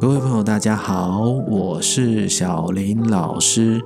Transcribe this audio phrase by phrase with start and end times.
[0.00, 3.82] 各位朋友，大家好，我是小林老师，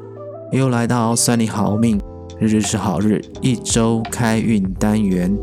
[0.52, 1.98] 又来到算你好命，
[2.38, 5.34] 日日是好日，一周开运单元。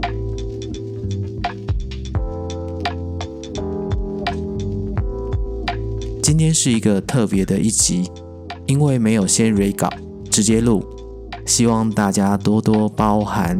[6.21, 8.07] 今天是一个特别的一集，
[8.67, 9.89] 因为没有先 re 稿，
[10.29, 10.83] 直接录，
[11.47, 13.59] 希望大家多多包涵。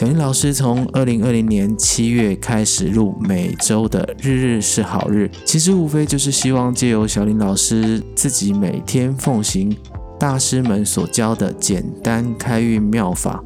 [0.00, 9.76] 小林老师从二零二零年七月开始录每周的日日是好日，其实无非就是希望借由小林老师自己每天奉行
[10.18, 13.44] 大师们所教的简单开运妙法，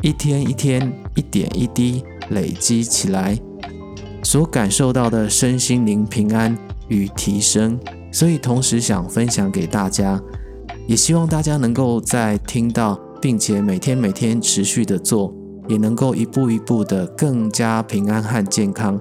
[0.00, 3.38] 一天一天，一点一滴累积起来，
[4.22, 6.56] 所感受到的身心灵平安
[6.88, 7.78] 与提升，
[8.10, 10.18] 所以同时想分享给大家，
[10.86, 15.41] 也希望大家能够在听到，并且每天每天持续的做。
[15.72, 19.00] 也能够一步一步的更加平安和健康，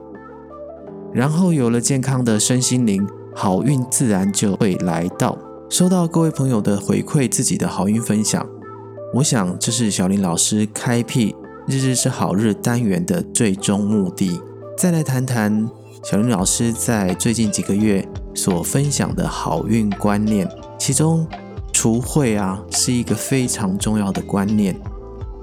[1.12, 5.38] 然后有了健康的身心灵，好运自然就会来到。
[5.70, 8.48] 收到各位朋友的回馈，自己的好运分享，
[9.16, 11.36] 我想这是小林老师开辟
[11.68, 14.40] 日日是好日单元的最终目的。
[14.78, 15.70] 再来谈谈
[16.04, 21.28] 小林老师在最近几个月所分享的好运观念，其中
[21.74, 24.74] 除晦啊是一个非常重要的观念。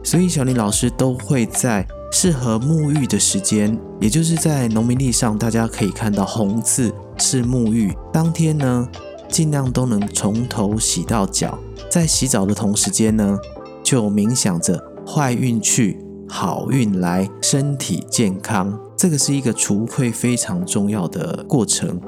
[0.02, 8.88] 所以小林老师都会在适合沐浴的时间，也就是在农民历上，大家可以看到红字是沐浴当天呢，
[9.28, 11.58] 尽量都能从头洗到脚。
[11.90, 13.38] 在洗澡的同时间呢，
[13.82, 18.78] 就冥想着坏运去，好运来，身体健康。
[18.96, 22.00] 这个是一个除晦非常重要的过程。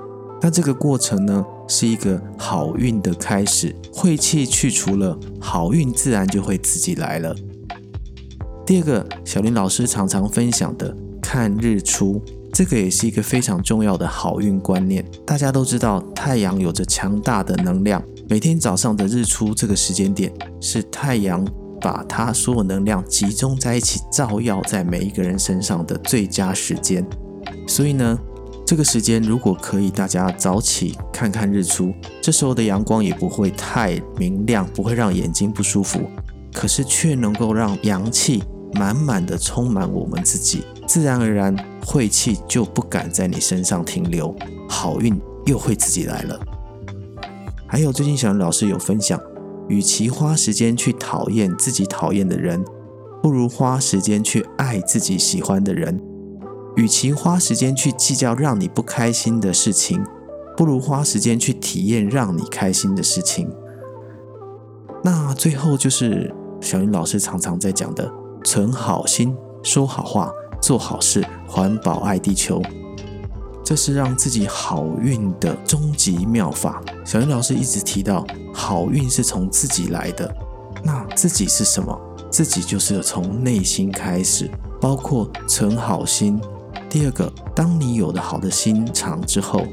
[0.43, 7.37] 那这个过程呢，是一个好运的开始，晦气去除了，好运自然就会自己来了。
[8.67, 12.23] 第二个，小林老师常常分享的看日出，
[12.53, 15.05] 这个也是一个非常重要的好运观念。
[15.27, 21.45] 大家都知道，太阳有着强大的能量，每天早上的日出这个时间点，是太阳
[21.81, 27.05] 把它所有能量集中在一起，照耀在每一个人身上的最佳时间。
[27.67, 28.17] 所以呢，
[28.65, 31.93] 这个时间如果可以，大家早起看看日出，
[32.23, 36.01] 这时候的阳光也不会太明亮，不会让眼睛不舒服，
[36.53, 38.43] 可是却能够让阳气。
[38.75, 44.33] 满满的充满我们自己，自然而然晦气就不敢在你身上停留，
[44.69, 46.39] 好运又会自己来了。
[47.67, 49.21] 还有最近小林老师有分享，
[49.69, 52.65] 与其花时间去讨厌自己讨厌的人，
[53.21, 55.99] 不如花时间去爱自己喜欢的人；
[56.77, 60.01] 与其花时间去计较让你不开心的事情，
[60.57, 63.51] 不如花时间去体验让你开心的事情。
[65.03, 68.11] 那最后就是小林老师常常在讲的。
[68.43, 70.33] 存好心，说好话，
[70.63, 72.61] 做好事，环保爱地球，
[73.63, 76.83] 这是让自己好运的终极妙法。
[77.05, 80.35] 小林老师一直提到，好运是从自己来的。
[80.83, 81.97] 那自己是什么？
[82.31, 84.51] 自己就是从内心开始，
[84.81, 86.41] 包括存好心。
[86.89, 89.67] 第二个，当你有了好的心肠之后，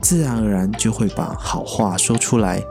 [0.00, 2.62] 自然而然就会把好话说出来。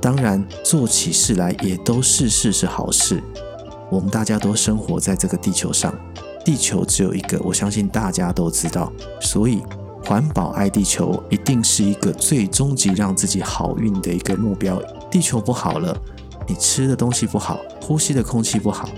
[0.00, 3.22] 当然，做起事来也都事事是好事。
[3.90, 5.94] 我们大家都生活在这个地球上，
[6.44, 8.92] 地球只有一个，我相信大家都知道。
[9.20, 9.62] 所以，
[10.04, 14.80] 环保爱地球一定是一个最终极让自己好运的一个目标。
[15.10, 15.96] 地球不好了，
[16.46, 18.88] 你吃的东西不好，呼吸的空气不好，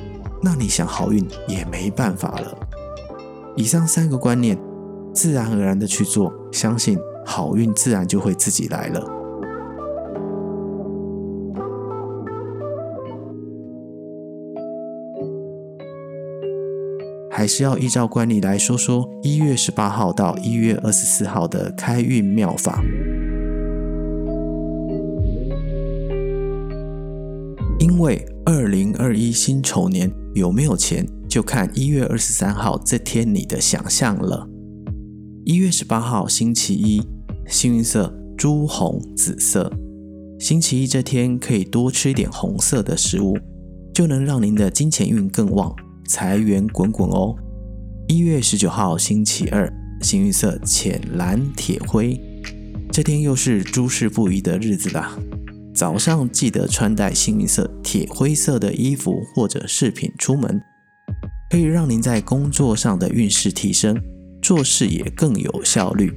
[0.43, 2.59] 那你想好运也没办法了。
[3.57, 4.59] 以上三个观念，
[5.15, 9.18] 自然而然的去做，相信好运自然就会自己来了。
[17.39, 22.83] 还是要依照惯例来说说一月十八号到一月二十四号的开运妙法。
[27.79, 34.49] 因为二零二一辛丑年有没有钱，就看一月二十三号这天你的想象了。
[35.45, 37.01] 一月十八号星期一，
[37.47, 39.73] 幸运色朱红紫色。
[40.41, 43.39] 星期一这天可以多吃一点红色的食物，
[43.95, 45.73] 就能让您的金钱运更旺。
[46.09, 47.37] 财源滚滚哦！
[48.09, 49.71] 一月十九号星期二，
[50.01, 52.19] 幸运色浅蓝铁灰，
[52.91, 55.19] 这天又是诸事不宜的日子啦。
[55.75, 60.59] 早上记得穿戴幸运色铁灰色的衣服或者饰品出门，
[61.51, 64.01] 可以让您在工作上的运势提升，
[64.41, 66.11] 做事也更有效率。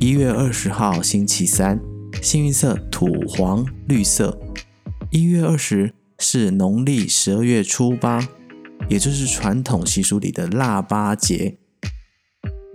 [0.00, 1.78] 一月二十号星期三，
[2.22, 4.40] 幸运色土黄绿色。
[5.10, 8.26] 一月二十是农历十二月初八。
[8.90, 11.58] 也就是传统习俗里的腊八节，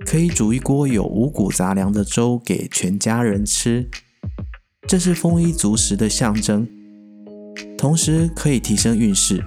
[0.06, 3.90] 可以煮一锅有五谷杂粮的粥给全家人吃，
[4.88, 6.66] 这是丰衣足食的象征，
[7.78, 9.44] 同时可以提升运势。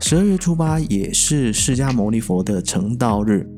[0.00, 3.50] 十二月初八也是释迦牟尼佛的成道日，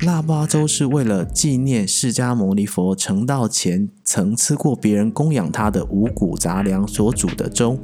[0.00, 7.78] 腊八粥是为了纪念释迦牟尼佛成道前曾吃过别人供养他的五谷杂粮所煮的粥，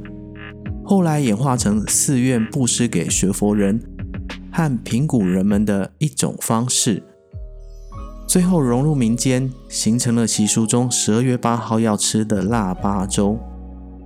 [0.83, 3.79] 后来演化成寺院布施给学佛人。
[4.51, 7.03] 和平谷人们的一种方式，
[8.27, 13.39] 最后融入民间，形成了习俗中十二月八号要吃的腊八粥。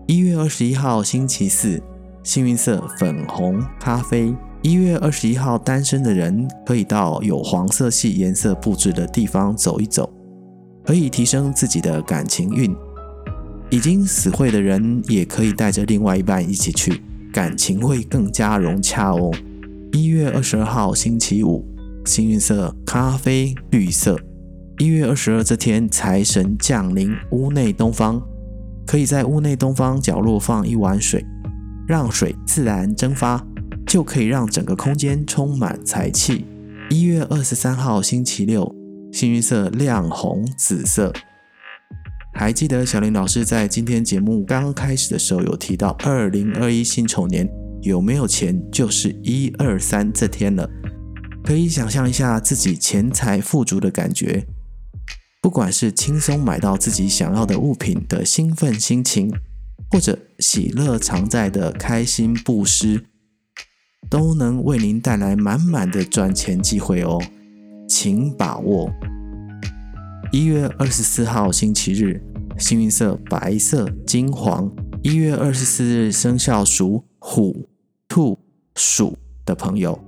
[0.08, 1.82] 一月二十一号星期四。
[2.24, 4.34] 幸运色粉红、咖啡。
[4.62, 10.10] 一月二十一号单身的人可以到有黄色系颜色布置的地方走一走，
[10.86, 12.74] 可以提升自己的感情运。
[13.70, 17.04] 已经死会的人也可以带着另外一半一起去，
[17.34, 19.30] 感情会更加融洽哦。
[19.96, 21.64] 一月二十二号星期五，
[22.04, 24.20] 幸运色咖啡、绿色。
[24.80, 28.20] 一月二十二这天财神降临屋内东方，
[28.88, 31.24] 可以在屋内东方角落放一碗水。
[31.88, 33.46] 让水自然蒸发，
[33.86, 36.44] 就可以让整个空间充满财气。
[36.90, 38.74] 一月二十三号星期六，
[39.12, 41.14] 幸运色亮红紫色。
[42.34, 47.48] 还记得小林老师在今天节目刚开始的时候有提到，二零二一辛丑年
[47.84, 50.68] 有没有钱，就是一二三这天了。
[51.44, 54.48] 可以想象一下自己钱财富足的感觉，
[55.42, 59.32] 不管是轻松买到自己想要的物品的兴奋心情。
[59.92, 63.06] 或者喜乐常在的开心布施，
[64.10, 67.22] 都能为您带来满满的赚钱机会哦，
[67.88, 68.92] 请把握。
[70.32, 72.20] 一月二十四号星期日，
[72.58, 74.72] 幸运色白色、金黄。
[75.04, 77.70] 一月二十四日生肖属虎、
[78.14, 78.38] 兔、
[78.76, 80.00] 鼠的朋友，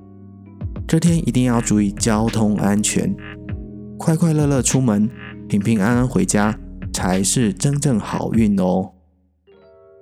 [0.88, 3.12] 这天一定要注意交通安全，
[3.98, 5.10] 快快乐乐出门，
[5.50, 6.56] 平平安安回家，
[6.94, 8.92] 才是真正好运哦。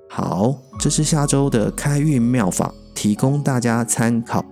[0.09, 4.43] 好，这是下周的开运妙法，提供大家参考。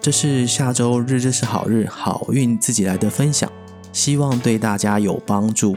[0.00, 3.50] 这是下周日日是好日，好运自己来的分享，
[3.92, 5.76] 希望对大家有帮助。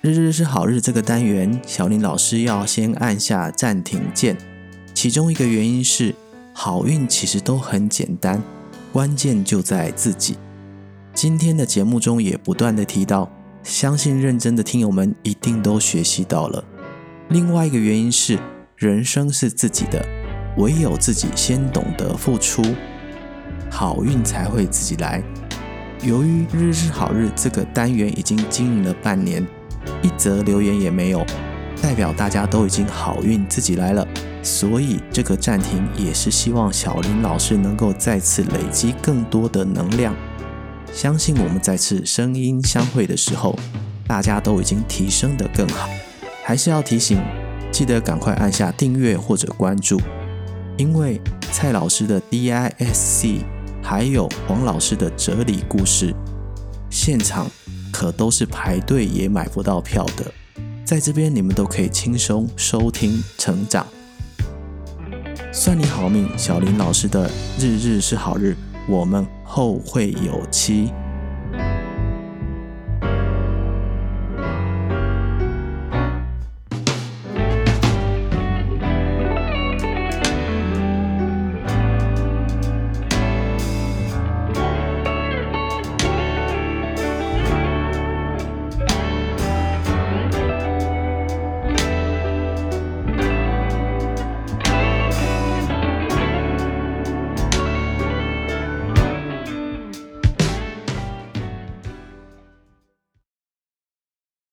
[0.00, 4.36] 日日是好日这个单元，小林老师要先按下暂停键。
[4.94, 6.14] 其中一个原因是，
[6.54, 8.42] 好运其实都很简单，
[8.92, 10.38] 关键就在自己。
[11.12, 13.30] 今天的节目中也不断地提到，
[13.62, 16.64] 相信认真的听友们一定都学习到了。
[17.28, 18.38] 另外一个原因是，
[18.80, 20.02] 人生是自己的，
[20.56, 22.64] 唯有自己先懂得付出，
[23.70, 25.22] 好运才会自己来。
[26.02, 29.46] 由于日日好日这个单元已经经营了半年，
[30.00, 31.22] 一则留言也没有，
[31.82, 34.08] 代表大家都已经好运自己来了。
[34.42, 40.16] 所以这个暂停也是希望小林老师能够再次累积更多的能量。
[40.90, 43.58] 相信我们再次声音相会的时候，
[44.06, 45.86] 大家都已经提升得更好。
[46.42, 47.20] 还是要提醒，
[47.80, 49.98] 记得赶快按下订阅或者关注，
[50.76, 51.18] 因为
[51.50, 53.38] 蔡老师的 DISC
[53.82, 56.14] 还有黄老师的哲理故事，
[56.90, 57.46] 现场
[57.90, 60.30] 可都是排队也买不到票的，
[60.84, 63.86] 在这边你们都可以轻松收听成长。
[65.50, 68.54] 算你好命，小林老师的日日是好日，
[68.86, 70.92] 我们后会有期。